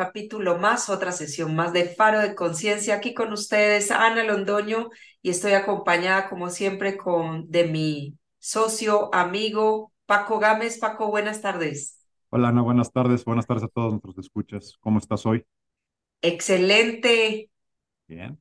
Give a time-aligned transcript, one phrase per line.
[0.00, 2.94] capítulo más, otra sesión más de Faro de Conciencia.
[2.94, 4.88] Aquí con ustedes, Ana Londoño,
[5.20, 10.78] y estoy acompañada, como siempre, con de mi socio, amigo, Paco Gámez.
[10.78, 12.02] Paco, buenas tardes.
[12.30, 13.26] Hola, Ana, buenas tardes.
[13.26, 14.78] Buenas tardes a todos nuestros escuchas.
[14.80, 15.44] ¿Cómo estás hoy?
[16.22, 17.50] Excelente.
[18.08, 18.40] Bien.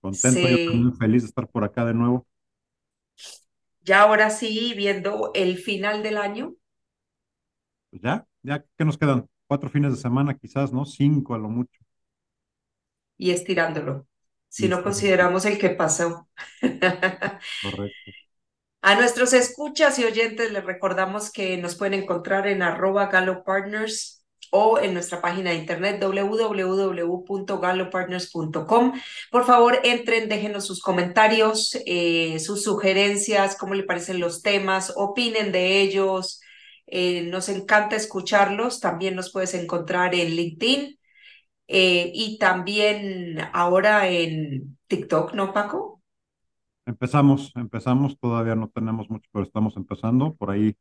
[0.00, 2.26] Contento, y muy feliz de estar por acá de nuevo.
[3.82, 6.54] Ya ahora sí, viendo el final del año.
[7.90, 10.84] Pues ya, ya que nos quedan cuatro fines de semana, quizás, ¿no?
[10.84, 11.80] Cinco a lo mucho.
[13.16, 14.08] Y estirándolo,
[14.48, 16.28] si no consideramos el que pasó.
[16.60, 18.10] Correcto.
[18.82, 24.80] A nuestros escuchas y oyentes les recordamos que nos pueden encontrar en arroba galopartners o
[24.80, 28.92] en nuestra página de internet www.galopartners.com.
[29.30, 35.52] Por favor, entren, déjenos sus comentarios, eh, sus sugerencias, cómo le parecen los temas, opinen
[35.52, 36.40] de ellos,
[36.86, 38.80] eh, nos encanta escucharlos.
[38.80, 40.98] También nos puedes encontrar en LinkedIn
[41.68, 46.02] eh, y también ahora en TikTok, ¿no, Paco?
[46.86, 50.34] Empezamos, empezamos, todavía no tenemos mucho, pero estamos empezando.
[50.34, 50.76] Por ahí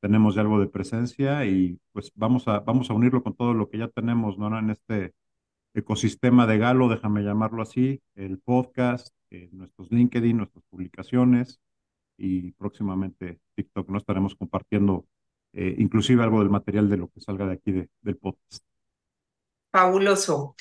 [0.00, 3.68] tenemos ya algo de presencia y pues vamos a, vamos a unirlo con todo lo
[3.68, 4.58] que ya tenemos, ¿no?
[4.58, 5.14] En este
[5.74, 11.60] ecosistema de Galo, déjame llamarlo así, el podcast, eh, nuestros LinkedIn, nuestras publicaciones
[12.16, 13.98] y próximamente TikTok, ¿no?
[13.98, 15.06] Estaremos compartiendo
[15.52, 18.64] eh, inclusive algo del material de lo que salga de aquí del podcast.
[19.70, 20.54] Fabuloso.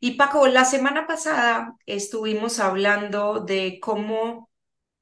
[0.00, 4.50] Y Paco, la semana pasada estuvimos hablando de cómo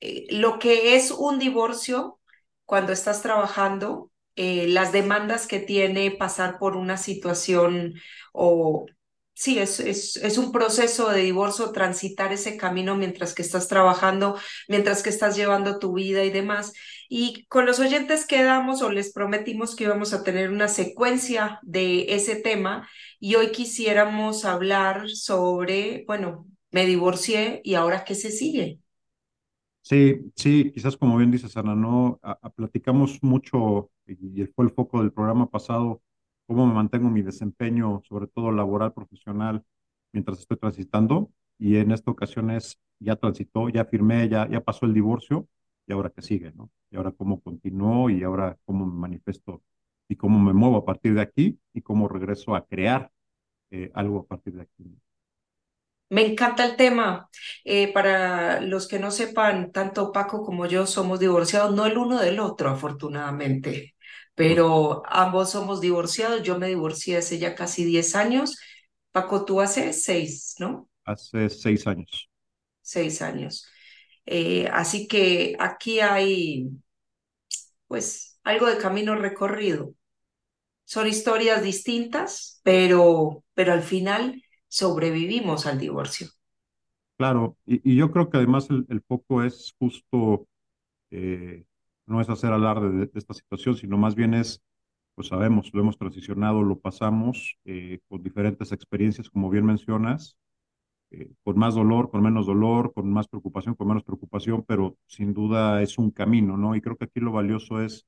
[0.00, 2.20] eh, lo que es un divorcio
[2.66, 7.94] cuando estás trabajando, eh, las demandas que tiene pasar por una situación
[8.32, 8.86] o
[9.34, 14.38] sí, es, es, es, un proceso de divorcio, transitar ese camino mientras que estás trabajando,
[14.68, 16.72] mientras que estás llevando tu vida y demás.
[17.08, 22.14] Y con los oyentes quedamos o les prometimos que íbamos a tener una secuencia de
[22.14, 22.88] ese tema
[23.20, 28.78] y hoy quisiéramos hablar sobre, bueno, me divorcié y ahora qué se sigue.
[29.82, 32.18] Sí, sí, quizás como bien dices, Ana, no
[32.56, 36.00] platicamos mucho y fue el foco del programa pasado
[36.46, 39.64] cómo me mantengo mi desempeño, sobre todo laboral, profesional,
[40.12, 41.30] mientras estoy transitando.
[41.58, 45.48] Y en esta ocasión es, ya transitó, ya firmé, ya, ya pasó el divorcio,
[45.86, 46.70] y ahora qué sigue, ¿no?
[46.90, 49.62] Y ahora cómo continúo y ahora cómo me manifiesto
[50.08, 53.10] y cómo me muevo a partir de aquí y cómo regreso a crear
[53.70, 54.84] eh, algo a partir de aquí.
[56.10, 57.28] Me encanta el tema.
[57.64, 62.20] Eh, para los que no sepan, tanto Paco como yo somos divorciados, no el uno
[62.20, 63.93] del otro, afortunadamente
[64.34, 66.42] pero ambos somos divorciados.
[66.42, 68.56] Yo me divorcié hace ya casi 10 años.
[69.12, 70.88] Paco, tú hace seis, ¿no?
[71.04, 72.28] Hace seis años.
[72.80, 73.66] Seis años.
[74.26, 76.68] Eh, así que aquí hay,
[77.86, 79.94] pues, algo de camino recorrido.
[80.84, 86.28] Son historias distintas, pero, pero al final sobrevivimos al divorcio.
[87.16, 90.48] Claro, y, yo creo que además el, el foco es justo
[91.10, 91.64] eh,
[92.06, 94.62] no es hacer alarde de, esta situación, sino más bien es,
[95.14, 100.38] pues sabemos, lo hemos transicionado, lo pasamos eh, con diferentes experiencias, como bien mencionas,
[101.10, 105.34] eh, con más dolor, con menos dolor, con más preocupación, con menos preocupación, pero sin
[105.34, 106.76] duda es un camino, ¿no?
[106.76, 108.06] Y creo que aquí lo valioso es,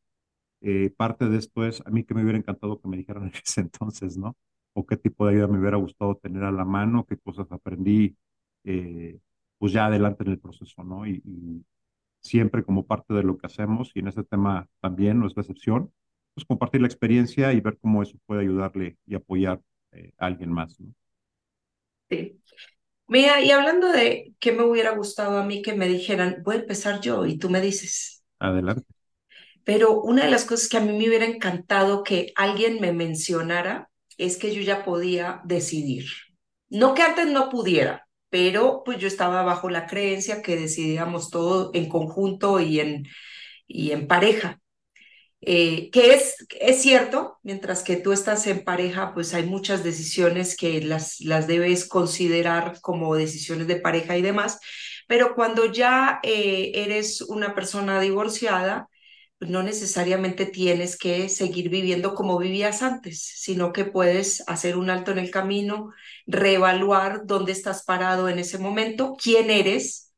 [0.62, 3.32] eh, parte de esto es, a mí que me hubiera encantado que me dijeran en
[3.44, 4.36] ese entonces, ¿no?
[4.74, 8.16] O qué tipo de ayuda me hubiera gustado tener a la mano, qué cosas aprendí,
[9.58, 11.06] pues ya adelante en el proceso, ¿no?
[11.06, 11.22] y,
[12.26, 15.42] siempre como parte de lo que hacemos y en este tema también no es la
[15.42, 15.92] excepción,
[16.34, 19.60] pues compartir la experiencia y ver cómo eso puede ayudarle y apoyar
[19.92, 20.78] eh, a alguien más.
[20.80, 20.92] ¿no?
[22.10, 22.40] Sí.
[23.08, 26.60] Mira, y hablando de qué me hubiera gustado a mí que me dijeran, voy a
[26.60, 28.24] empezar yo y tú me dices.
[28.38, 28.84] Adelante.
[29.64, 33.90] Pero una de las cosas que a mí me hubiera encantado que alguien me mencionara
[34.18, 36.06] es que yo ya podía decidir.
[36.68, 38.05] No que antes no pudiera,
[38.36, 43.06] pero pues yo estaba bajo la creencia que decidíamos todo en conjunto y en,
[43.66, 44.60] y en pareja.
[45.40, 50.54] Eh, que es, es cierto, mientras que tú estás en pareja, pues hay muchas decisiones
[50.54, 54.60] que las, las debes considerar como decisiones de pareja y demás,
[55.08, 58.88] pero cuando ya eh, eres una persona divorciada,
[59.40, 65.10] no necesariamente tienes que seguir viviendo como vivías antes, sino que puedes hacer un alto
[65.12, 65.92] en el camino,
[66.26, 70.14] reevaluar dónde estás parado en ese momento, quién eres,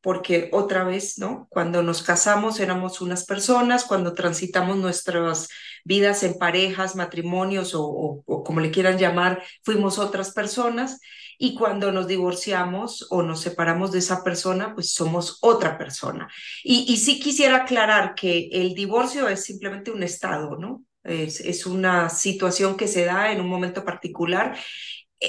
[0.00, 1.46] porque otra vez, ¿no?
[1.50, 5.48] Cuando nos casamos éramos unas personas, cuando transitamos nuestras
[5.84, 7.82] vidas en parejas, matrimonios o,
[8.24, 11.00] o como le quieran llamar, fuimos otras personas
[11.38, 16.28] y cuando nos divorciamos o nos separamos de esa persona, pues somos otra persona.
[16.62, 20.84] Y, y sí quisiera aclarar que el divorcio es simplemente un estado, ¿no?
[21.02, 24.56] Es, es una situación que se da en un momento particular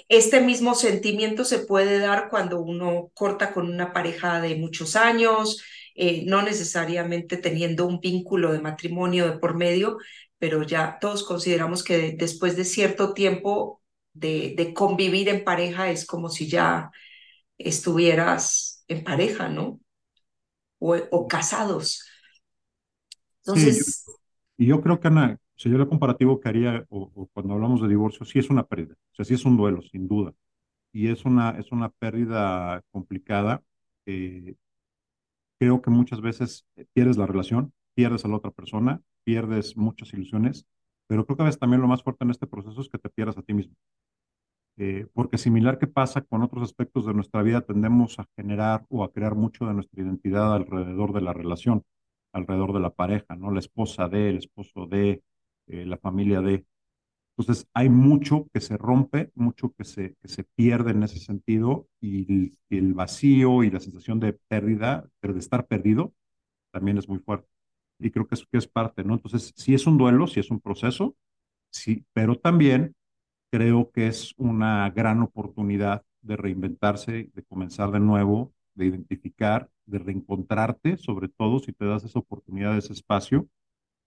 [0.09, 5.63] este mismo sentimiento se puede dar cuando uno corta con una pareja de muchos años,
[5.95, 9.97] eh, no necesariamente teniendo un vínculo de matrimonio de por medio,
[10.43, 13.81] pero ya todos consideramos que después de cierto tiempo
[14.11, 16.91] de, de convivir en pareja es como si ya
[17.57, 19.79] estuvieras en pareja, ¿no?
[20.79, 22.05] O, o casados.
[23.37, 24.03] Entonces...
[24.57, 27.87] y yo creo que Ana, si yo el comparativo que haría o, cuando hablamos de
[27.87, 30.33] divorcio, sí es una pérdida, o sea, sí es un duelo, sin duda.
[30.91, 33.63] Y es una, es una pérdida complicada.
[34.03, 40.65] creo que muchas veces pierdes la relación, pierdes a la otra persona, pierdes muchas ilusiones,
[41.07, 43.09] pero creo que a veces también lo más fuerte en este proceso es que te
[43.09, 43.75] pierdas a ti mismo.
[44.77, 49.03] Eh, porque similar que pasa con otros aspectos de nuestra vida, tendemos a generar o
[49.03, 51.83] a crear mucho de nuestra identidad alrededor de la relación,
[52.33, 53.51] alrededor de la pareja, ¿no?
[53.51, 55.23] La esposa de, el esposo de,
[55.67, 56.65] eh, la familia de.
[57.37, 62.51] Entonces, hay mucho que se rompe, mucho que se, se pierde en ese sentido y
[62.69, 66.13] el, vacío y la sensación de pérdida, de estar perdido,
[66.71, 67.52] también es muy fuerte.
[68.03, 69.13] Y creo que es, que es parte, ¿no?
[69.15, 71.15] Entonces, sí es un duelo, sí es un proceso,
[71.69, 72.95] sí, pero también
[73.51, 79.99] creo que es una gran oportunidad de reinventarse, de comenzar de nuevo, de identificar, de
[79.99, 83.47] reencontrarte, sobre todo si te das esa oportunidad, ese espacio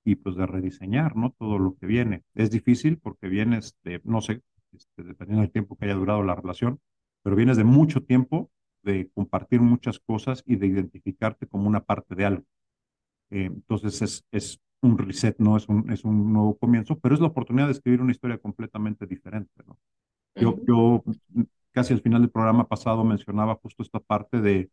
[0.04, 1.34] y pues de rediseñar, ¿no?
[1.38, 2.22] Todo lo que viene.
[2.34, 4.42] Es difícil porque vienes de, no sé,
[4.72, 6.80] este, dependiendo del tiempo que haya durado la relación,
[7.22, 8.50] pero vienes de mucho tiempo
[8.82, 12.44] de compartir muchas cosas y de identificarte como una parte de algo.
[13.30, 17.20] Eh, entonces es, es un reset, no es un, es un nuevo comienzo, pero es
[17.20, 19.78] la oportunidad de escribir una historia completamente diferente, ¿no?
[20.36, 21.02] Yo, yo
[21.72, 24.70] casi al final del programa pasado mencionaba justo esta parte de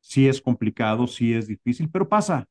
[0.00, 2.48] sí es complicado, sí es difícil, pero pasa,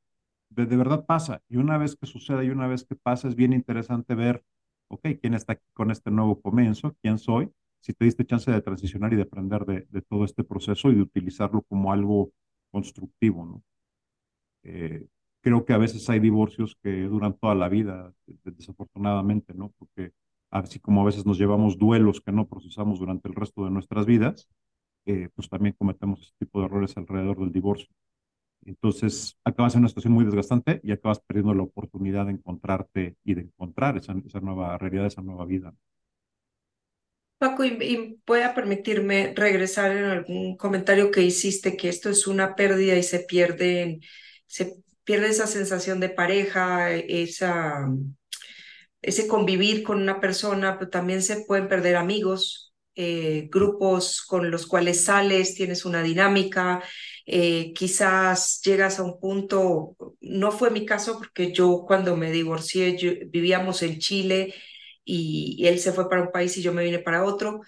[0.49, 1.41] de, verdad pasa.
[1.49, 4.43] Y una vez que sucede y una vez que pasa, es bien interesante ver,
[4.87, 7.51] ok, quién está aquí con este nuevo comienzo, quién soy,
[7.81, 10.95] si te diste chance de transicionar y de aprender de, de todo este proceso y
[10.95, 12.31] de utilizarlo como algo
[12.71, 13.63] constructivo, ¿no?
[14.63, 15.05] Eh,
[15.43, 18.13] creo que a veces hay divorcios que duran toda la vida,
[18.45, 19.73] desafortunadamente, ¿no?
[19.77, 20.13] Porque
[20.49, 24.05] así como a veces nos llevamos duelos que no procesamos durante el resto de nuestras
[24.05, 24.47] vidas,
[25.05, 27.89] eh, pues también cometemos este tipo de errores alrededor del divorcio.
[28.65, 33.33] Entonces, acabas en una situación muy desgastante y acabas perdiendo la oportunidad de encontrarte y
[33.33, 35.73] de encontrar esa, esa nueva realidad, esa nueva vida.
[37.37, 42.55] Paco, y, voy a permitirme regresar en algún comentario que hiciste, que esto es una
[42.55, 43.99] pérdida y se pierde,
[44.47, 47.87] se pierde esa sensación de pareja, esa,
[49.01, 54.67] ese convivir con una persona, pero también se pueden perder amigos, eh, grupos con los
[54.67, 56.83] cuales sales, tienes una dinámica,
[57.25, 62.97] eh, quizás llegas a un punto, no fue mi caso porque yo cuando me divorcié
[63.27, 64.53] vivíamos en Chile
[65.03, 67.61] y, él se fue para un país y yo me vine para otro,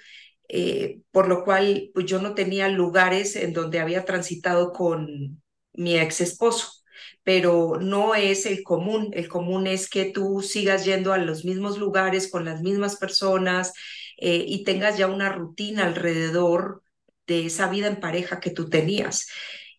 [0.48, 5.42] eh, por lo cual pues yo no tenía lugares en donde había transitado con
[5.74, 6.85] mi ex esposo
[7.26, 9.12] pero no es el común.
[9.14, 13.74] El común es que tú sigas yendo a los mismos lugares con las mismas personas
[14.18, 16.84] eh, y tengas ya una rutina alrededor
[17.28, 19.28] de esa vida en pareja que tú tenías.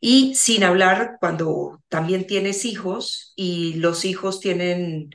[0.00, 5.10] Y sin hablar cuando también tienes hijos y los hijos tienen,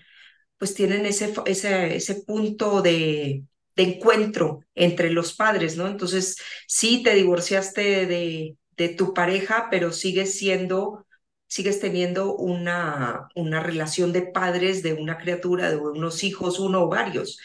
[0.58, 3.46] pues tienen ese, ese, ese punto de,
[3.76, 5.88] de encuentro entre los padres, ¿no?
[5.88, 11.06] Entonces, sí te divorciaste de, de tu pareja, pero sigues siendo,
[11.52, 16.88] sigues teniendo una, una relación de padres de una criatura, de unos hijos, uno o
[16.88, 17.40] varios.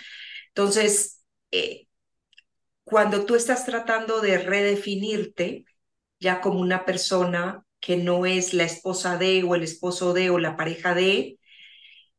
[0.50, 1.88] Entonces, eh,
[2.84, 5.64] cuando tú estás tratando de redefinirte
[6.20, 10.38] ya como una persona que no es la esposa de o el esposo de o
[10.38, 11.40] la pareja de,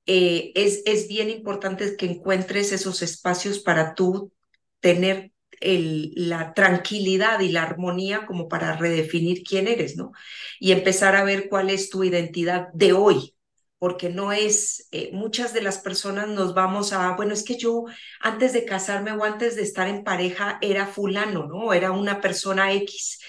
[0.08, 4.34] eh, es, es bien importante que encuentres esos espacios para tú
[4.82, 10.12] tener el, la tranquilidad y la armonía como para redefinir quién eres, ¿no?
[10.60, 13.36] Y empezar a ver cuál es tu identidad de hoy,
[13.80, 17.86] porque no es, eh, muchas de las personas nos vamos a, bueno, es que yo
[18.20, 21.74] antes de casarme o antes de estar en pareja era fulano, ¿no?
[21.74, 23.20] Era una persona X.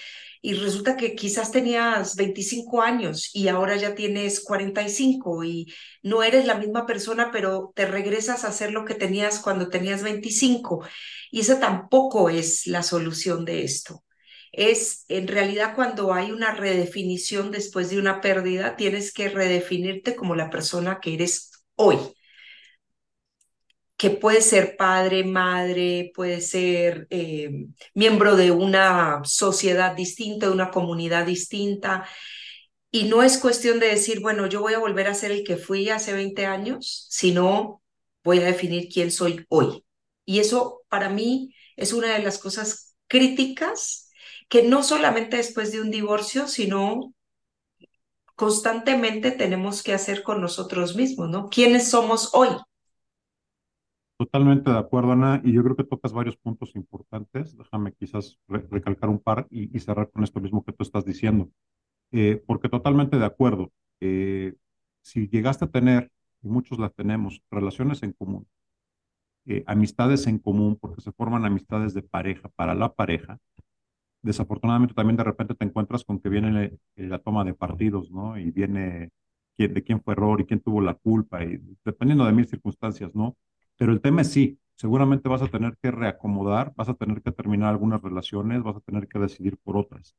[0.41, 6.45] Y resulta que quizás tenías 25 años y ahora ya tienes 45 y no eres
[6.45, 10.85] la misma persona, pero te regresas a hacer lo que tenías cuando tenías 25.
[11.31, 14.03] Y esa tampoco es la solución de esto
[14.51, 20.35] es en realidad cuando hay una redefinición después de una pérdida, tienes que redefinirte como
[20.35, 21.97] la persona que eres hoy,
[23.99, 27.51] que puede ser padre, madre, puede ser eh,
[27.93, 32.07] miembro de una sociedad distinta, de una comunidad distinta.
[32.91, 35.57] Y no es cuestión de decir, bueno, yo voy a volver a ser el que
[35.57, 37.83] fui hace 20 años, sino
[38.23, 39.83] voy a definir quién soy hoy.
[40.25, 44.09] Y eso para mí es una de las cosas críticas
[44.47, 47.13] que no solamente después de un divorcio, sino
[48.35, 51.49] constantemente tenemos que hacer con nosotros mismos, ¿no?
[51.49, 52.47] ¿Quiénes somos hoy?
[54.19, 57.55] Totalmente de acuerdo, Ana, y yo creo que tocas varios puntos importantes.
[57.57, 61.49] Déjame quizás recalcar un par y, cerrar con esto mismo que tú estás diciendo.
[62.11, 63.71] Eh, porque totalmente de acuerdo.
[64.01, 64.55] Eh,
[65.01, 66.11] si llegaste a tener,
[66.43, 68.45] y muchos las tenemos, relaciones en común,
[69.45, 73.39] eh, amistades en común, porque se forman amistades de pareja para la pareja,
[74.21, 78.37] desafortunadamente también de repente te encuentras con que viene la toma de partidos, ¿no?
[78.37, 79.11] Y viene
[79.57, 83.37] de quién fue error y quién tuvo la culpa, y dependiendo de mil circunstancias, ¿no?
[83.79, 87.31] Pero el tema es sí, seguramente vas a tener que reacomodar, vas a tener que
[87.33, 90.15] terminar algunas relaciones, vas a tener que decidir por otras.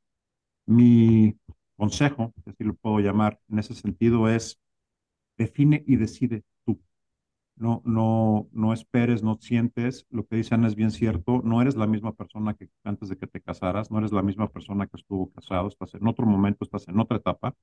[0.67, 1.37] Mi
[1.77, 4.59] consejo, que así lo puedo llamar en ese sentido, es
[5.37, 6.81] define y decide tú.
[7.55, 10.05] No, no, no esperes, no sientes.
[10.11, 11.41] Lo que dice Ana es bien cierto.
[11.43, 14.49] No eres la misma persona que antes de que te casaras, no eres la misma
[14.49, 17.55] persona que estuvo casado, estás en otro momento, estás en otra etapa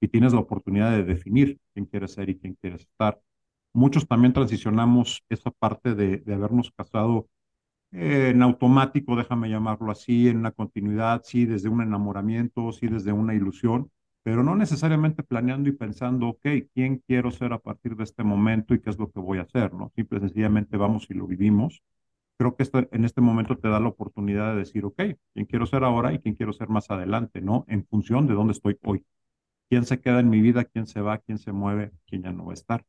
[0.00, 3.20] y tienes la oportunidad de definir quién quieres ser y quién quieres estar.
[3.76, 7.28] Muchos también transicionamos esa parte de, habernos casado
[7.92, 13.34] en automático, déjame llamarlo así, en una continuidad, sí, desde un enamoramiento, sí, desde una
[13.34, 13.90] ilusión,
[14.22, 18.72] pero no necesariamente planeando y pensando, ok, ¿quién quiero ser a partir de este momento
[18.72, 19.74] y qué es lo que voy a hacer?
[19.74, 19.92] ¿no?
[19.94, 21.82] Simple sencillamente vamos y lo vivimos.
[22.38, 25.02] Creo que este, en este momento te da la oportunidad de decir, ok,
[25.34, 27.42] ¿quién quiero ser ahora y quién quiero ser más adelante?
[27.42, 27.66] ¿no?
[27.68, 29.04] En función de dónde estoy hoy.
[29.68, 30.64] ¿Quién se queda en mi vida?
[30.64, 31.18] ¿Quién se va?
[31.18, 31.92] ¿Quién se mueve?
[32.06, 32.86] ¿Quién ya no va a estar?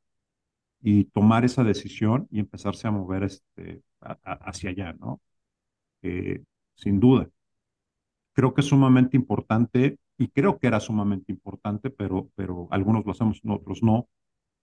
[0.89, 3.82] Y tomar esa decisión y empezarse a mover este,
[4.24, 5.20] hacia allá, ¿no?
[6.01, 6.44] Eh,
[6.75, 7.29] sin duda.
[8.34, 13.12] Creo que es sumamente importante y creo que era sumamente importante, pero, pero algunos lo
[13.12, 14.08] hacemos, otros no,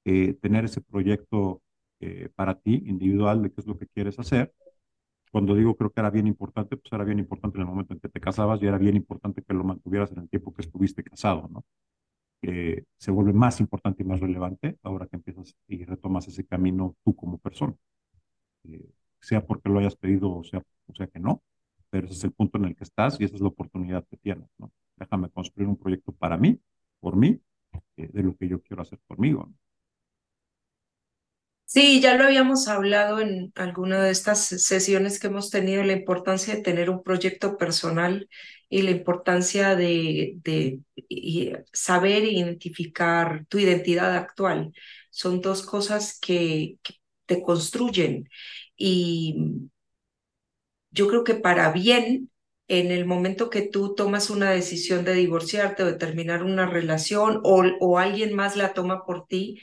[0.06, 1.60] eh, tener ese proyecto
[2.00, 4.54] eh, para ti, individual, de qué es lo que quieres hacer.
[5.30, 8.00] Cuando digo creo que era bien importante, pues era bien importante en el momento en
[8.00, 11.04] que te casabas y era bien importante que lo mantuvieras en el tiempo que estuviste
[11.04, 11.64] casado, ¿no?
[12.96, 17.14] Se vuelve más importante y más relevante ahora que empiezas y retomas ese camino tú
[17.14, 17.74] como persona.
[18.64, 21.42] Eh, sea porque lo hayas pedido o sea, o sea que no,
[21.90, 24.16] pero ese es el punto en el que estás y esa es la oportunidad que
[24.16, 24.48] tienes.
[24.58, 24.70] ¿no?
[24.96, 26.58] Déjame construir un proyecto para mí,
[27.00, 27.40] por mí,
[27.96, 29.50] eh, de lo que yo quiero hacer conmigo.
[31.74, 36.54] Sí, ya lo habíamos hablado en alguna de estas sesiones que hemos tenido, la importancia
[36.54, 38.28] de tener un proyecto personal
[38.68, 40.80] y la importancia de, de
[41.72, 44.72] saber identificar tu identidad actual.
[45.10, 46.94] Son dos cosas que, que
[47.26, 48.28] te construyen
[48.76, 49.68] y
[50.90, 52.30] yo creo que para bien
[52.68, 57.40] en el momento que tú tomas una decisión de divorciarte o de terminar una relación
[57.44, 59.60] o, o alguien más la toma por ti,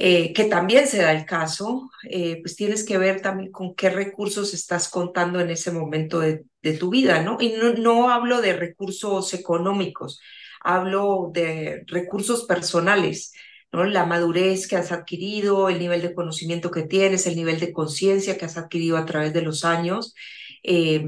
[0.00, 3.90] eh, que también se da el caso, eh, pues tienes que ver también con qué
[3.90, 6.44] recursos estás contando en ese momento de,
[6.78, 7.38] tu vida, ¿no?
[7.40, 10.20] Y no, hablo de recursos económicos,
[10.60, 13.32] hablo de recursos personales,
[13.72, 13.86] ¿no?
[13.86, 18.38] La madurez que has adquirido, el nivel de conocimiento que tienes, el nivel de conciencia
[18.38, 20.14] que has adquirido a través de los años
[20.62, 21.04] eh,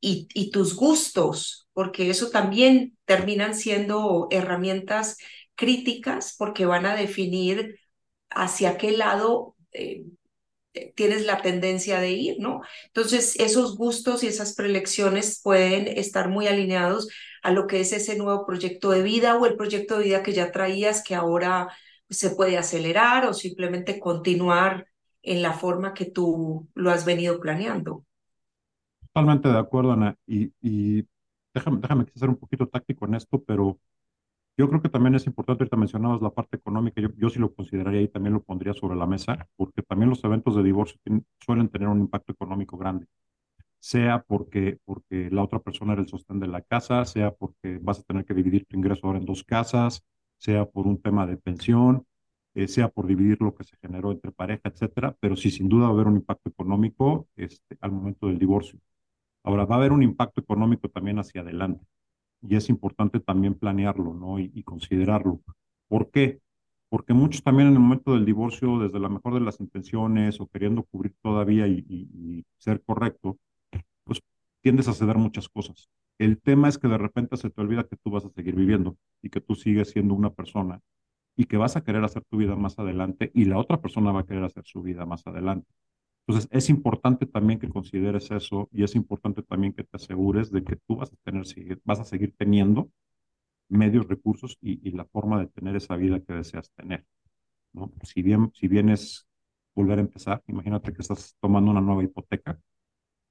[0.00, 5.18] y tus gustos, porque eso también terminan siendo herramientas
[5.54, 7.76] críticas porque van a definir
[8.34, 10.04] hacia qué lado eh,
[10.94, 12.62] tienes la tendencia de ir, ¿no?
[12.86, 17.08] Entonces, esos gustos y esas prelecciones pueden estar muy alineados
[17.42, 20.32] a lo que es ese nuevo proyecto de vida o el proyecto de vida que
[20.32, 21.68] ya traías que ahora
[22.08, 24.86] se puede acelerar o simplemente continuar
[25.22, 28.04] en la forma que tú lo has venido planeando.
[29.12, 30.16] Totalmente de acuerdo, Ana.
[30.26, 31.06] Y,
[31.54, 33.78] déjame, déjame ser un poquito táctico en esto, pero
[34.56, 37.54] yo creo que también es importante, ahorita mencionabas la parte económica, yo, yo sí lo
[37.54, 40.98] consideraría y también lo pondría sobre la mesa, porque también los eventos de divorcio
[41.40, 43.06] suelen tener un impacto económico grande,
[43.80, 48.00] sea porque, porque la otra persona era el sostén de la casa, sea porque vas
[48.00, 50.04] a tener que dividir tu ingreso ahora en dos casas,
[50.38, 52.06] sea por un tema de pensión,
[52.54, 55.84] eh, sea por dividir lo que se generó entre pareja, etcétera, pero sí, sin duda
[55.86, 58.78] va a haber un impacto económico este, al momento del divorcio.
[59.44, 61.84] Ahora, va a haber un impacto económico también hacia adelante
[62.42, 64.38] y es importante también planearlo ¿no?
[64.38, 65.40] y, considerarlo.
[65.88, 66.40] ¿Por qué?
[66.88, 70.46] Porque muchos también en el momento del divorcio, desde la mejor de las intenciones o
[70.46, 73.38] queriendo cubrir todavía y, ser correcto,
[74.04, 74.20] pues
[74.60, 75.88] tiendes a ceder muchas cosas.
[76.18, 78.96] El tema es que de repente se te olvida que tú vas a seguir viviendo
[79.22, 80.80] y que tú sigues siendo una persona
[81.36, 84.20] y que vas a querer hacer tu vida más adelante y la otra persona va
[84.20, 85.66] a querer hacer su vida más adelante.
[86.26, 90.62] Entonces, es importante también que consideres eso y es importante también que te asegures de
[90.64, 91.44] que tú vas a, tener,
[91.84, 92.90] vas a seguir teniendo
[93.68, 97.06] medios, recursos y, la forma de tener esa vida que deseas tener.
[97.72, 97.92] ¿no?
[98.04, 99.26] Si, bien, si bien es
[99.74, 100.42] volver a empezar.
[100.48, 102.58] Imagínate que estás tomando una nueva hipoteca.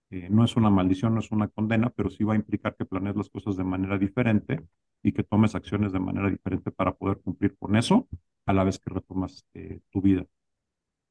[0.09, 2.85] Eh, no es una maldición, no es una condena, pero sí va a implicar que
[2.85, 4.61] planees las cosas de manera diferente
[5.03, 8.07] y que tomes acciones de manera diferente para poder cumplir con eso
[8.45, 10.25] a la vez que retomas eh, tu vida.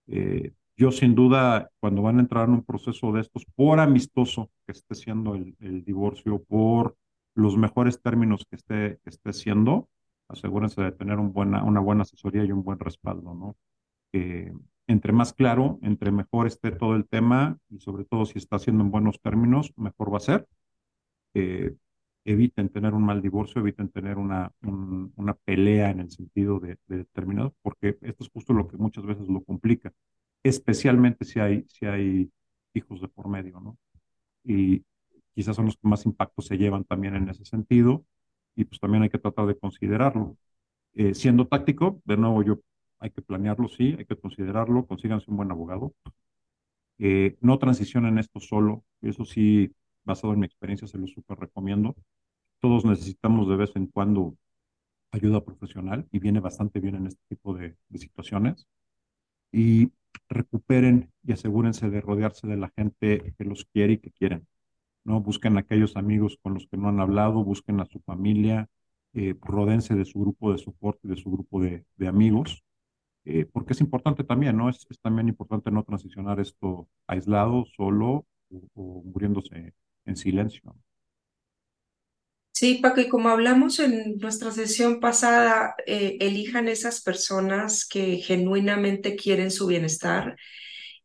[0.09, 4.51] Eh, yo sin duda, cuando van a entrar en un proceso de estos, por amistoso
[4.65, 6.97] que esté siendo el, divorcio, por
[7.35, 9.91] los mejores términos que esté, que esté siendo,
[10.29, 13.57] asegúrense de tener un buena, una buena asesoría y un buen respaldo, ¿no?
[14.87, 18.83] entre más claro, entre mejor esté todo el tema y sobre todo si está haciendo
[18.83, 20.49] en buenos términos, mejor va a ser.
[21.35, 21.77] Eh,
[22.25, 27.55] eviten tener un mal divorcio, eviten tener una, una pelea en el sentido de, determinado,
[27.63, 29.93] porque esto es justo lo que muchas veces lo complica,
[30.43, 32.31] especialmente si hay, si hay
[32.75, 33.79] hijos de por medio, ¿no?
[34.45, 34.85] Y
[35.35, 38.05] quizás son los que más impacto se llevan también en ese sentido,
[38.57, 40.37] y pues también hay que tratar de considerarlo.
[40.95, 42.61] Eh, siendo táctico, de nuevo yo
[42.99, 45.95] hay que planearlo, sí, hay que considerarlo, consíganse un buen abogado.
[46.99, 51.97] Eh, no transicionen esto solo, eso sí, basado en mi experiencia, se lo súper recomiendo.
[52.61, 54.37] Todos necesitamos de vez en cuando
[55.13, 58.67] ayuda profesional y viene bastante bien en este tipo de, situaciones.
[59.53, 59.93] Y
[60.29, 64.47] recuperen y asegúrense de rodearse de la gente que los quiere y que quieren.
[65.05, 65.21] ¿no?
[65.21, 68.69] Busquen a aquellos amigos con los que no han hablado, busquen a su familia,
[69.15, 72.63] eh, rodense de su grupo de soporte, de su grupo de, amigos
[73.25, 74.69] eh, porque es importante también, ¿no?
[74.69, 78.27] Es, también importante no transicionar esto aislado, solo
[78.75, 79.75] o, muriéndose
[80.07, 80.75] en silencio.
[82.61, 89.17] Sí, Paco, y como hablamos en nuestra sesión pasada, eh, elijan esas personas que genuinamente
[89.17, 90.37] quieren su bienestar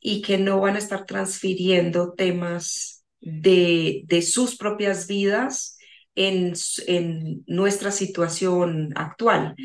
[0.02, 5.78] y que no van a estar transfiriendo temas de, de sus propias vidas
[6.14, 6.52] en,
[6.88, 9.56] en nuestra situación actual.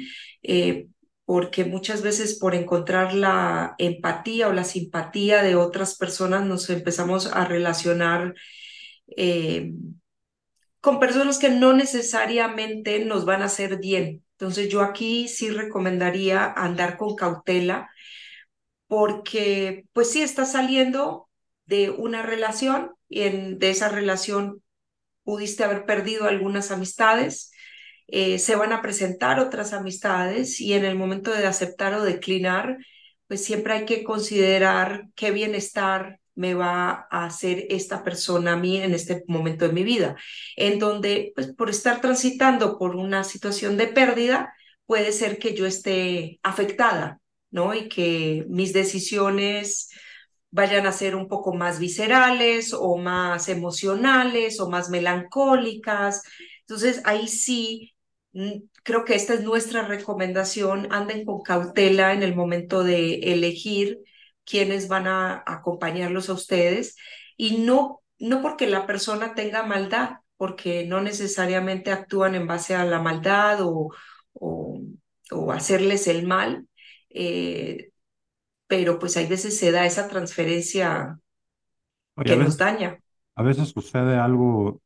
[0.45, 0.87] Eh,
[1.25, 7.27] porque muchas veces por encontrar la empatía o la simpatía de otras personas nos empezamos
[7.27, 8.37] a relacionar
[9.17, 9.73] eh,
[10.81, 14.25] con personas que no necesariamente nos van a hacer bien.
[14.33, 17.91] Entonces yo aquí sí recomendaría andar con cautela
[18.87, 21.29] porque pues sí está saliendo
[21.67, 24.63] de una relación y en, de esa relación
[25.25, 27.53] pudiste haber perdido algunas amistades,
[28.09, 32.79] eh, se van a presentar otras amistades y en el momento de aceptar o declinar,
[33.29, 38.79] pues siempre hay que considerar qué bienestar me va a hacer esta persona a mí
[38.79, 40.17] en este momento de mi vida,
[40.57, 44.53] en donde pues por estar transitando por una situación de pérdida,
[44.87, 47.75] puede ser que yo esté afectada, ¿no?
[47.75, 49.91] Y que mis decisiones
[50.51, 56.23] vayan a ser un poco más viscerales o más emocionales o más melancólicas.
[56.63, 57.95] Entonces ahí sí
[58.33, 60.89] Mm, creo que esta es nuestra recomendación.
[60.93, 64.01] Anden con cautela en el momento de elegir
[64.51, 66.97] quiénes van a acompañarlos a ustedes
[67.37, 72.85] y no, no porque la persona tenga maldad, porque no necesariamente actúan en base a
[72.85, 73.95] la maldad o,
[74.33, 76.67] o, hacerles el mal,
[77.11, 77.91] eh,
[78.67, 81.19] pero pues hay veces se da esa transferencia
[82.25, 82.99] que nos daña.
[83.37, 84.81] A veces sucede algo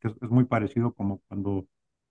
[0.00, 1.66] que es muy parecido como cuando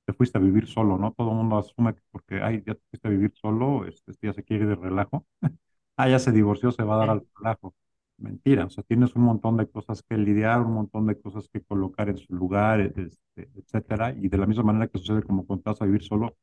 [0.06, 1.14] te fuiste a vivir solo, ¿no?
[1.14, 4.28] Todo el mundo asume que porque, ay, ya te fuiste a vivir solo, este, este
[4.28, 5.26] ya se quiere de relajo.
[5.98, 7.76] ah, ya se divorció, se va a dar al relajo.
[8.18, 11.62] Mentira, o sea, tienes un montón de cosas que lidiar, un montón de cosas que
[11.64, 14.14] colocar en su lugar, este, etcétera.
[14.14, 16.36] Y de la misma manera que sucede como vas a vivir solo,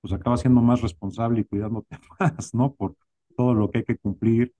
[0.00, 2.74] pues acabas siendo más responsable y cuidándote más, ¿no?
[2.74, 2.96] Por
[3.36, 4.54] todo lo que hay que cumplir.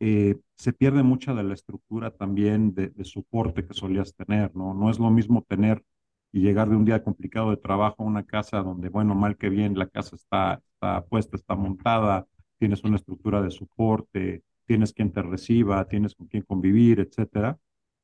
[0.00, 4.72] Eh, se pierde mucha de la estructura también de, de soporte que solías tener, ¿no?
[4.74, 5.84] No es lo mismo tener
[6.32, 9.48] y llegar de un día complicado de trabajo a una casa donde, bueno, mal que
[9.50, 12.26] bien, la casa está, está puesta, está montada,
[12.60, 17.58] tienes una estructura de soporte, tienes quien te reciba, tienes con quien convivir, etcétera,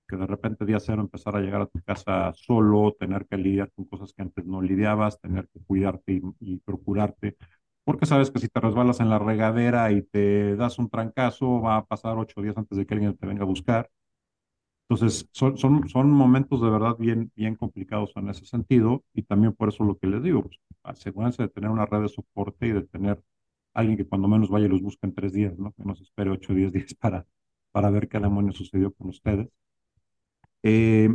[0.09, 3.71] que de repente día cero empezar a llegar a tu casa solo, tener que lidiar
[3.73, 7.37] con cosas que antes no lidiabas, tener que cuidarte y, procurarte,
[7.85, 11.77] porque sabes que si te resbalas en la regadera y te das un trancazo, va
[11.77, 13.91] a pasar ocho días antes de que alguien te venga a buscar.
[14.89, 19.53] Entonces, son, son, son momentos de verdad bien, bien complicados en ese sentido y también
[19.53, 22.73] por eso lo que les digo, pues, asegúrense de tener una red de soporte y
[22.73, 23.21] de tener
[23.77, 25.73] alguien que cuando menos vaya y los busque en tres días, ¿no?
[25.73, 27.27] Que no se espere ocho o diez días para,
[27.73, 29.49] para ver qué demonio sucedió con ustedes.
[30.63, 31.11] Eh,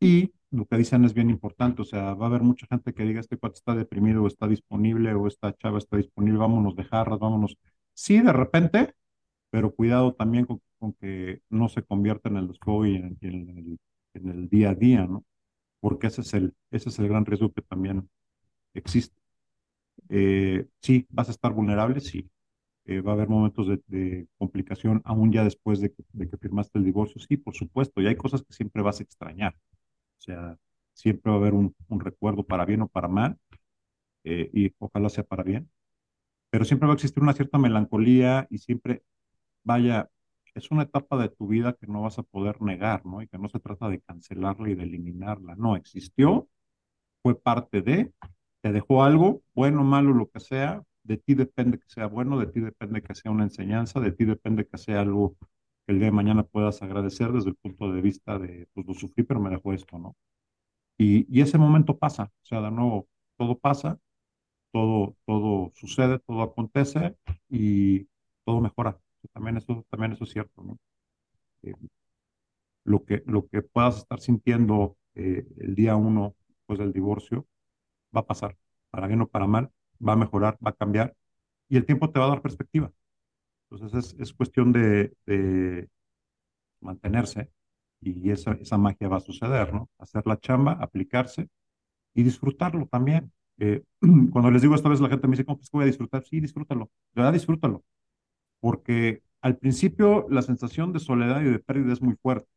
[0.00, 3.04] y lo que dicen es bien importante, o sea, va a haber mucha gente que
[3.04, 6.84] diga, este cuate está deprimido o está disponible o esta chava está disponible, vámonos de
[6.84, 7.56] jarras, vámonos.
[7.94, 8.94] Sí, de repente,
[9.50, 10.60] pero cuidado también con
[10.94, 13.78] que no se convierta en el desfogo y en, el,
[14.14, 15.24] en, el, día a día, ¿no?
[15.80, 18.08] Porque ese es el, ese es el gran riesgo que también
[18.74, 19.16] existe.
[20.08, 22.30] Eh, sí, vas a estar vulnerable, sí.
[22.86, 26.04] eh, va a haber momentos de, complicación aún ya después de que,
[26.38, 27.20] firmaste el divorcio.
[27.20, 29.54] Sí, por supuesto, y hay cosas que siempre vas a extrañar.
[30.18, 30.58] O sea,
[30.94, 33.38] siempre va a haber un, un recuerdo para bien o para mal,
[34.24, 35.70] eh, y ojalá sea para bien,
[36.50, 39.02] pero siempre va a existir una cierta melancolía y siempre,
[39.64, 40.10] vaya,
[40.54, 43.22] es una etapa de tu vida que no vas a poder negar, ¿no?
[43.22, 46.48] Y que no se trata de cancelarla y de eliminarla, no, existió,
[47.22, 48.12] fue parte de,
[48.62, 52.46] te dejó algo, bueno, malo, lo que sea, de ti depende que sea bueno, de
[52.46, 55.36] ti depende que sea una enseñanza, de ti depende que sea algo
[55.86, 58.94] que el día de mañana puedas agradecer desde el punto de vista de, pues lo
[58.94, 60.16] sufrí, pero me dejó esto, ¿no?
[60.98, 63.98] Y, ese momento pasa, o sea, de nuevo, todo pasa,
[64.72, 67.16] todo, todo sucede, todo acontece
[67.48, 68.08] y
[68.44, 68.98] todo mejora.
[69.32, 70.78] También eso, también eso es cierto, ¿no?
[71.62, 71.74] Eh,
[72.84, 77.46] lo, que, lo que puedas estar sintiendo eh, el día uno después del divorcio
[78.16, 78.56] va a pasar,
[78.90, 79.70] para bien o para mal,
[80.06, 81.14] va a mejorar, va a cambiar
[81.68, 82.92] y el tiempo te va a dar perspectiva.
[83.70, 85.12] Entonces es, es cuestión de,
[86.80, 87.50] mantenerse
[88.00, 89.88] y esa, esa magia va a suceder, ¿no?
[89.98, 91.48] Hacer la chamba, aplicarse
[92.14, 93.32] y disfrutarlo también.
[93.58, 93.82] Eh,
[94.32, 96.24] cuando les digo esta vez la gente me dice, ¿cómo es que voy a disfrutar?
[96.24, 97.84] Sí, disfrútalo, de verdad disfrútalo,
[98.60, 102.48] porque al principio la sensación de soledad y de pérdida es muy fuerte.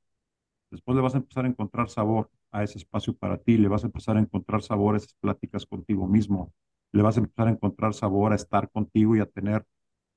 [0.71, 3.83] Después le vas a empezar a encontrar sabor a ese espacio para ti, le vas
[3.83, 6.53] a empezar a encontrar sabor a esas pláticas contigo mismo,
[6.93, 9.65] le vas a empezar a encontrar sabor a estar contigo y a tener,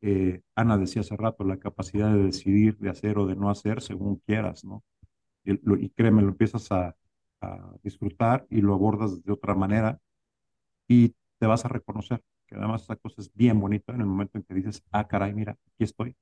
[0.03, 3.81] eh, Ana decía hace rato, la capacidad de decidir, de hacer o de no hacer
[3.83, 4.85] según quieras, ¿no?
[5.45, 5.55] Y,
[5.87, 6.97] y créeme, lo empiezas a,
[7.43, 10.01] a disfrutar y lo abordas de otra manera
[10.89, 14.39] y te vas a reconocer, que además esa cosa es bien bonita en el momento
[14.39, 16.17] en que dices, ah, caray, mira, aquí estoy.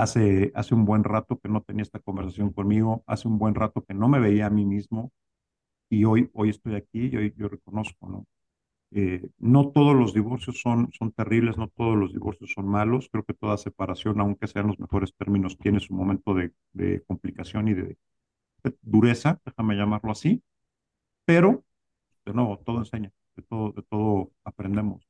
[0.00, 3.84] Hace, hace un buen rato que no tenía esta conversación conmigo, hace un buen rato
[3.84, 5.12] que no me veía a mí mismo
[5.90, 8.26] y hoy, hoy estoy aquí y hoy yo reconozco, ¿no?
[8.92, 13.08] Eh, no todos los divorcios son, son terribles, no todos los divorcios son malos.
[13.12, 17.68] Creo que toda separación, aunque sean los mejores términos, tiene su momento de, de complicación
[17.68, 17.98] y de,
[18.64, 20.42] de, dureza, déjame llamarlo así.
[21.26, 21.64] Pero,
[22.26, 25.06] de nuevo, todo enseña de todo, de todo aprendemos.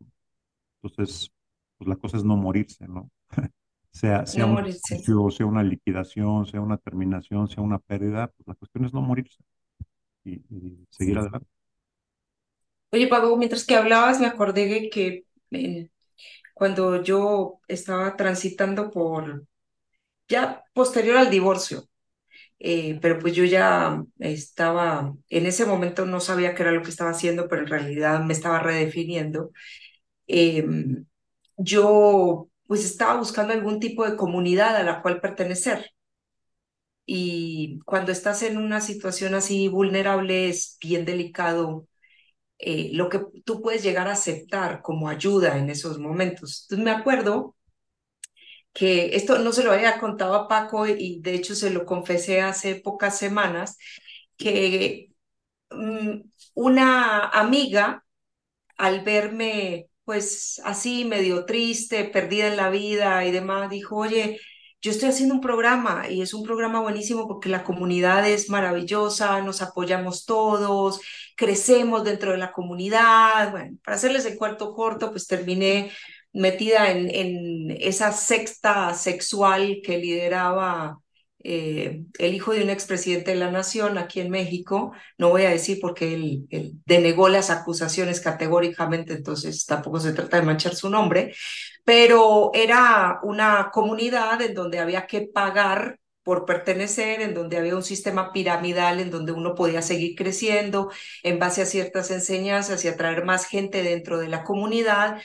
[0.83, 1.33] Entonces,
[1.79, 3.11] pues la cosa es no morirse, ¿no?
[3.93, 5.11] sea, sea, no un morirse.
[5.33, 9.43] sea una liquidación, sea una terminación, sea una pérdida, pues la cuestión es no morirse
[10.25, 11.21] y, y seguir Sí.
[11.21, 11.49] adelante.
[12.93, 15.91] Oye, Pago, mientras que hablabas, me acordé que eh,
[16.55, 19.47] cuando yo estaba transitando por,
[20.29, 21.85] ya posterior al divorcio,
[22.61, 26.91] eh, pero pues yo ya estaba, en ese momento no sabía qué era lo que
[26.91, 29.53] estaba haciendo, pero en realidad me estaba redefiniendo.
[30.29, 30.67] Eh,
[31.59, 35.91] yo pues estaba buscando algún tipo de comunidad a la cual pertenecer.
[37.05, 41.89] Y cuando estás en una situación así vulnerable es bien delicado
[42.59, 46.67] eh, lo que tú puedes llegar a aceptar como ayuda en esos momentos.
[46.71, 47.57] Entonces me acuerdo
[48.73, 52.41] que esto no se lo había contado a Paco y de hecho se lo confesé
[52.41, 53.79] hace pocas semanas,
[54.37, 55.11] que
[55.71, 56.21] mm,
[56.55, 58.05] una amiga
[58.79, 64.41] al verme pues así medio triste, perdida en la vida y demás, dijo, oye,
[64.83, 69.41] yo estoy haciendo un programa y es un programa buenísimo porque la comunidad es maravillosa,
[69.41, 71.01] nos apoyamos todos,
[71.37, 73.53] crecemos dentro de la comunidad.
[73.53, 75.93] Bueno, para hacerles el cuarto corto, pues terminé
[76.33, 80.99] metida en, en esa sexta sexual que lideraba
[81.43, 84.93] eh, el hijo de un expresidente de la nación aquí en México.
[85.19, 90.39] No voy a decir porque él, él denegó las acusaciones categóricamente, entonces tampoco se trata
[90.39, 91.35] de manchar su nombre,
[91.85, 97.83] pero era una comunidad en donde había que pagar por pertenecer, en donde había un
[97.83, 100.91] sistema piramidal, en donde uno podía seguir creciendo
[101.23, 105.21] en base a ciertas enseñanzas y atraer más gente dentro de la comunidad.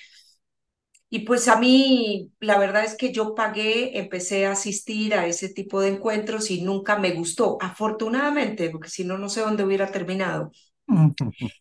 [1.09, 5.49] Y pues a mí, la verdad es que yo pagué, empecé a asistir a ese
[5.49, 9.91] tipo de encuentros y nunca me gustó, afortunadamente, porque si no, no sé dónde hubiera
[9.91, 10.51] terminado.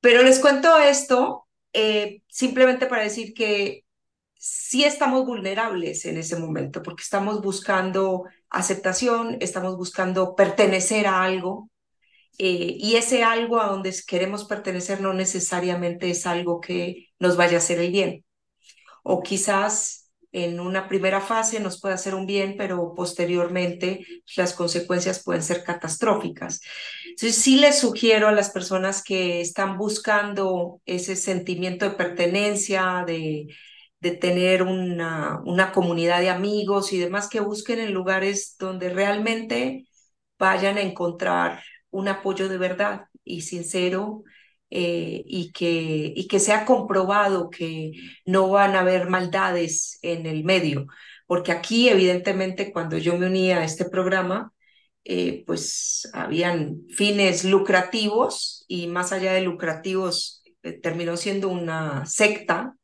[0.00, 3.84] Pero les cuento esto eh, simplemente para decir que
[4.34, 11.70] sí estamos vulnerables en ese momento, porque estamos buscando aceptación, estamos buscando pertenecer a algo,
[12.38, 17.56] eh, y ese algo a donde queremos pertenecer no necesariamente es algo que nos vaya
[17.56, 18.24] a hacer el bien
[19.02, 25.22] o quizás en una primera fase nos puede hacer un bien, pero posteriormente las consecuencias
[25.24, 26.60] pueden ser catastróficas.
[27.08, 33.48] Entonces, sí les sugiero a las personas que están buscando ese sentimiento de pertenencia, de,
[34.00, 39.86] de tener una, una comunidad de amigos y demás, que busquen en lugares donde realmente
[40.38, 44.22] vayan a encontrar un apoyo de verdad y sincero
[44.70, 47.92] eh, y, que, y que se ha comprobado que
[48.24, 50.86] no van a haber maldades en el medio,
[51.26, 54.52] porque aquí evidentemente cuando yo me unía a este programa,
[55.04, 62.76] eh, pues habían fines lucrativos y más allá de lucrativos eh, terminó siendo una secta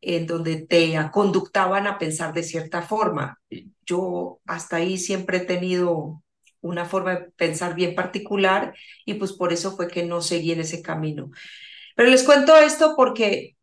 [0.00, 3.38] en donde te conductaban a pensar de cierta forma.
[3.84, 6.22] Yo hasta ahí siempre he tenido
[6.60, 10.60] una forma de pensar bien particular y pues por eso fue que no seguí en
[10.60, 11.30] ese camino.
[11.96, 13.56] Pero les cuento esto porque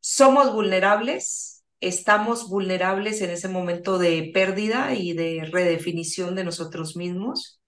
[0.00, 7.60] somos vulnerables, estamos vulnerables en ese momento de pérdida y de redefinición de nosotros mismos.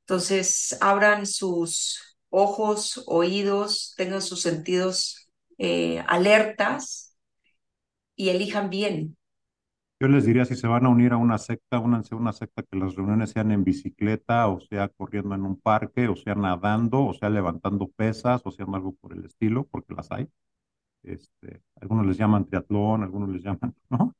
[0.00, 5.28] Entonces, abran sus ojos, oídos, tengan sus sentidos
[5.58, 7.16] eh, alertas
[8.16, 9.16] y elijan bien,
[10.04, 12.62] yo les diría, si se van a unir a una secta, únanse a una secta
[12.62, 17.06] que las reuniones sean en bicicleta, o sea, corriendo en un parque, o sea, nadando,
[17.06, 20.28] o sea, levantando pesas, o sea, algo por el estilo, porque las hay.
[21.04, 24.14] Este, algunos les llaman triatlón, algunos les llaman, ¿no?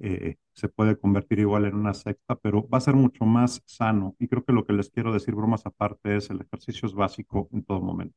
[0.00, 4.16] Eh, se puede convertir igual en una secta, pero va a ser mucho más sano.
[4.18, 7.48] Y creo que lo que les quiero decir, bromas aparte, es el ejercicio es básico
[7.52, 8.16] en todo momento.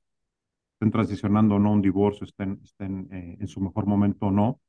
[0.75, 4.61] Estén transicionando o no un divorcio, estén, estén eh, en su mejor momento o no,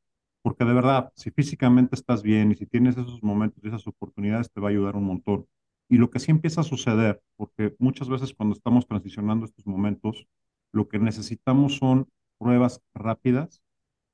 [0.43, 4.51] porque de verdad, si físicamente estás bien y si tienes esos momentos y esas oportunidades,
[4.53, 5.47] te va a ayudar un montón.
[5.89, 10.27] Y lo que sí empieza a suceder, porque muchas veces cuando estamos transicionando estos momentos,
[10.73, 13.63] lo que necesitamos son pruebas rápidas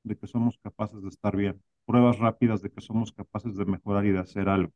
[0.04, 4.06] de que somos capaces de estar bien, pruebas rápidas de que somos capaces de mejorar
[4.06, 4.72] y de hacer algo.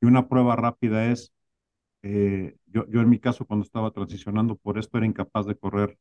[0.00, 1.32] Y una prueba rápida es,
[2.02, 5.98] eh, yo, yo en mi caso cuando estaba transicionando por esto era incapaz de correr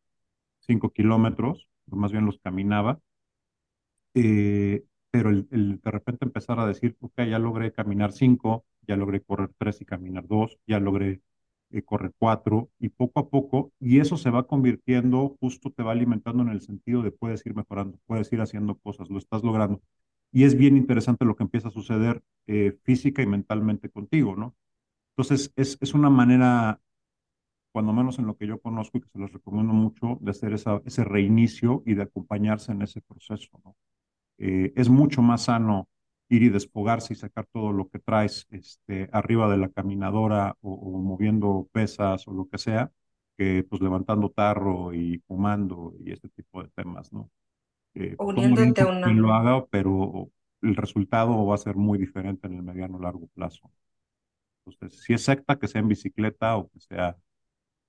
[0.59, 2.99] cinco kilómetros, más bien los caminaba,
[4.13, 5.47] eh, pero el,
[5.83, 9.85] de repente empezar a decir, ok, ya logré caminar cinco, ya logré correr tres y
[9.85, 11.21] caminar dos, ya logré
[11.71, 15.91] eh, correr cuatro, y poco a poco, y eso se va convirtiendo, justo te va
[15.91, 19.81] alimentando en el sentido de puedes ir mejorando, puedes ir haciendo cosas, lo estás logrando.
[20.31, 24.55] Y es bien interesante lo que empieza a suceder eh, física y mentalmente contigo, ¿no?
[25.11, 26.81] Entonces, es, es una manera,
[27.73, 30.53] cuando menos en lo que yo conozco y que se los recomiendo mucho, de hacer
[30.53, 33.75] esa, ese reinicio y de acompañarse en ese proceso, ¿no?
[34.37, 35.87] Eh, es mucho más sano
[36.29, 40.97] ir y desfogarse y sacar todo lo que traes este, arriba de la caminadora o,
[40.99, 42.91] moviendo pesas o lo que sea,
[43.37, 47.29] que pues levantando tarro y fumando y este tipo de temas, ¿no?
[47.95, 49.07] Eh, Uniéndote a una...
[49.07, 50.29] Quien lo haga, pero
[50.61, 53.69] el resultado va a ser muy diferente en el mediano largo plazo.
[54.65, 57.17] Entonces, si es secta, que sea en bicicleta o que sea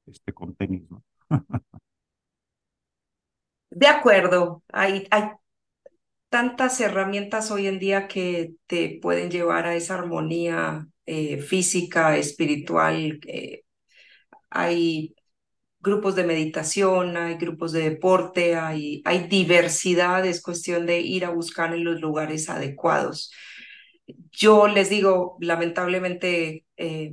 [0.06, 1.02] este, con tenis, ¿no?
[3.70, 5.30] De acuerdo, hay, hay
[6.32, 13.20] tantas herramientas hoy en día que te pueden llevar a esa armonía eh, física, espiritual.
[14.50, 15.14] hay
[15.80, 21.30] grupos de meditación, hay grupos de deporte, hay, hay diversidad, es cuestión de ir a
[21.30, 23.32] buscar en los lugares adecuados.
[24.30, 27.12] Yo les digo, lamentablemente, eh,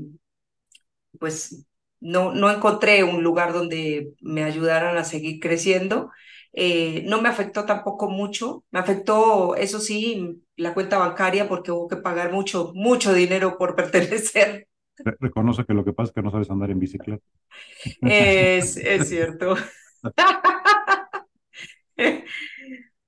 [1.20, 1.66] pues
[2.00, 6.12] no, no encontré un lugar donde me ayudaran a seguir creciendo
[6.54, 11.88] eh, no me afectó tampoco mucho, me afectó, eso sí, la cuenta bancaria porque hubo
[11.88, 14.68] que pagar mucho, mucho dinero por pertenecer.
[15.20, 17.24] Reconoce que lo que pasa es que no sabes andar en bicicleta.
[18.02, 19.56] Es, es cierto.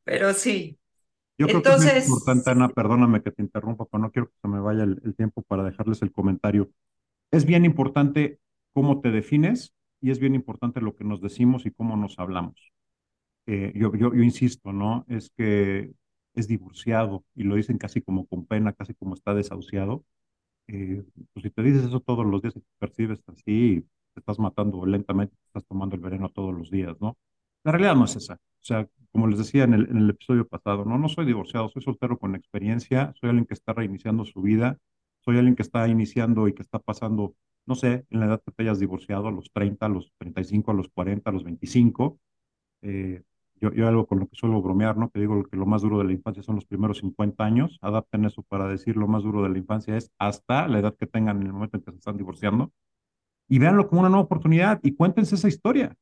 [0.04, 0.78] Pero sí.
[1.38, 4.48] Yo creo que es importante, Ana, perdóname que te interrumpa, pero no quiero que se
[4.48, 6.70] me vaya el tiempo para dejarles el comentario.
[7.32, 8.40] Es bien importante
[8.74, 12.71] cómo te defines y es bien importante lo que nos decimos y cómo nos hablamos.
[13.48, 15.06] Eh, yo, yo, yo insisto, ¿no?
[15.10, 15.92] Es que
[16.34, 20.06] es divorciado y lo dicen casi como con pena, casi como está desahuciado.
[20.68, 24.40] Eh, pues si te dices eso todos los días y te percibes así, te estás
[24.40, 27.18] matando lentamente, te estás tomando el veneno todos los días, ¿no?
[27.64, 28.36] La realidad no es esa.
[28.36, 31.70] O sea, como les decía en el, en el episodio pasado, no, no soy divorciado,
[31.70, 34.78] soy soltero con experiencia, soy alguien que está reiniciando su vida,
[35.22, 38.52] soy alguien que está iniciando y que está pasando, no sé, en la edad que
[38.52, 42.20] te hayas divorciado, a los 30, a los 35, a los 40, a los 25.
[42.82, 43.24] Eh,
[43.62, 45.12] yo, yo algo con lo que suelo bromear, ¿no?
[45.12, 47.78] Que digo que lo más duro de la infancia son los primeros 50 años.
[47.82, 51.06] Adapten eso para decir lo más duro de la infancia es hasta la edad que
[51.06, 52.72] tengan en el momento en que se están divorciando.
[53.48, 55.96] Y véanlo como una nueva oportunidad y cuéntense esa historia.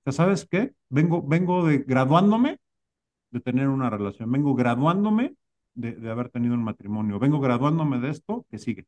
[0.00, 0.74] O sea, ¿sabes qué?
[0.90, 2.58] Vengo, vengo de graduándome
[3.30, 4.30] de tener una relación.
[4.32, 5.36] Vengo graduándome
[5.74, 7.20] de, de haber tenido un matrimonio.
[7.20, 8.86] Vengo graduándome de esto que sigue.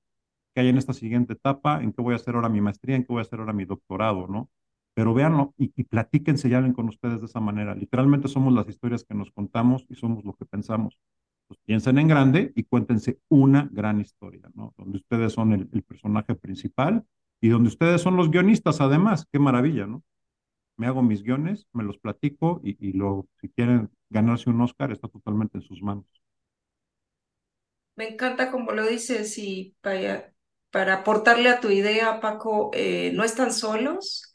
[0.53, 3.03] Que hay en esta siguiente etapa, en qué voy a hacer ahora mi maestría, en
[3.03, 4.51] qué voy a hacer ahora mi doctorado, ¿no?
[4.97, 7.75] Pero véanlo y, y platíquense y hablen con ustedes de esa manera.
[7.75, 10.99] Literalmente somos las historias que nos contamos y somos lo que pensamos.
[11.49, 14.73] Pues piensen en grande y cuéntense una gran historia, ¿no?
[14.79, 17.05] Donde ustedes son el, personaje principal
[17.43, 19.27] y donde ustedes son los guionistas, además.
[19.31, 20.03] Qué maravilla, ¿no?
[20.79, 22.99] me hago mis guiones, me los platico y, y
[23.41, 26.07] si quieren ganarse un Oscar, está totalmente en sus manos.
[27.97, 30.33] Me encanta como lo dices y para,
[30.71, 34.35] para aportarle a tu idea, Paco, eh, no están solos.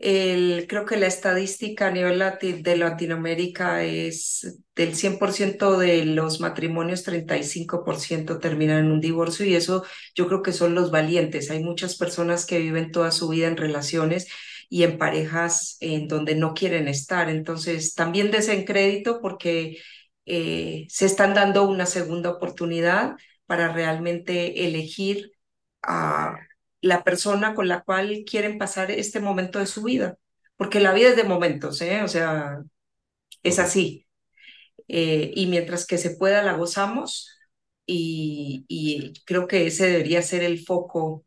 [0.00, 7.02] El, creo que la estadística a nivel de Latinoamérica es del 100% de los matrimonios,
[7.02, 9.84] 35% terminan en un divorcio y eso
[10.14, 11.50] yo creo que son los valientes.
[11.50, 14.28] Hay muchas personas que viven toda su vida en relaciones
[14.68, 17.28] y en parejas en donde no quieren estar.
[17.28, 19.78] Entonces, también desen crédito porque
[20.26, 25.32] eh, se están dando una segunda oportunidad para realmente elegir
[25.82, 26.36] a
[26.80, 30.18] la persona con la cual quieren pasar este momento de su vida,
[30.56, 32.02] porque la vida es de momentos, ¿eh?
[32.02, 32.62] O sea,
[33.42, 34.06] es así.
[34.88, 37.30] Eh, y mientras que se pueda, la gozamos
[37.86, 41.24] y, y creo que ese debería ser el foco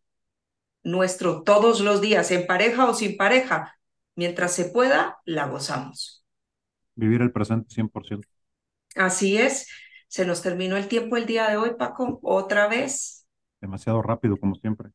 [0.84, 3.78] nuestro todos los días, en pareja o sin pareja.
[4.16, 6.26] Mientras se pueda, la gozamos.
[6.96, 8.30] Vivir el presente 100%.
[8.96, 9.68] Así es.
[10.08, 13.26] Se nos terminó el tiempo el día de hoy, Paco, otra vez.
[13.60, 14.92] Demasiado rápido, como siempre.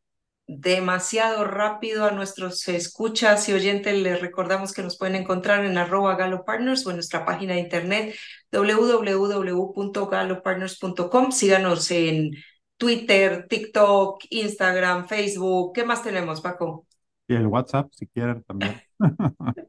[0.48, 4.00] Demasiado rápido a nuestros escuchas y oyentes.
[4.00, 8.14] Les recordamos que nos pueden encontrar en arroba galopartners o en nuestra página de internet
[8.52, 11.32] www.galopartners.com.
[11.32, 12.30] Síganos en
[12.76, 15.72] Twitter, TikTok, Instagram, Facebook.
[15.74, 16.86] ¿Qué más tenemos, Paco?
[17.26, 18.80] Y el WhatsApp, si quieren, también.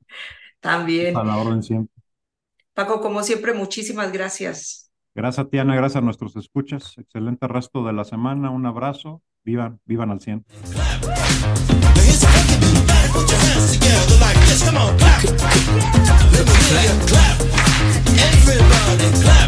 [0.60, 1.18] también.
[1.18, 1.94] A la orden siempre.
[2.74, 4.92] Paco, como siempre, muchísimas gracias.
[5.16, 5.76] Gracias, Tiana.
[5.76, 6.96] Gracias a nuestros escuchas.
[7.00, 8.52] Excelente resto de la semana.
[8.52, 9.24] Un abrazo.
[9.48, 10.44] Vivan, vivan al 100.
[18.18, 19.48] Everybody clap.